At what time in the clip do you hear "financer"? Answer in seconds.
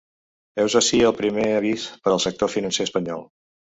2.55-2.89